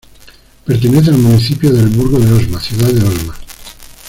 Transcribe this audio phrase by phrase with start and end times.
[0.65, 3.35] Pertenece al municipio de El Burgo de Osma-Ciudad de Osma.